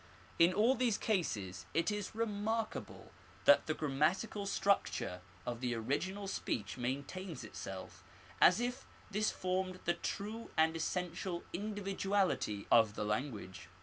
In 0.39 0.51
all 0.51 0.73
these 0.73 0.97
cases 0.97 1.67
it 1.75 1.91
is 1.91 2.15
remarkable 2.15 3.11
that 3.45 3.67
the 3.67 3.75
grammatical 3.75 4.47
structure 4.47 5.21
6£ 5.45 5.59
the 5.59 5.75
original 5.75 6.27
speech 6.27 6.75
maintains 6.75 7.43
itself, 7.43 8.03
as 8.41 8.59
if 8.59 8.87
this 9.11 9.29
formed 9.29 9.79
the 9.85 9.93
true 9.93 10.49
and 10.57 10.75
essential 10.75 11.43
individuality 11.53 12.65
of 12.71 12.95
the 12.95 13.05
language. 13.05 13.69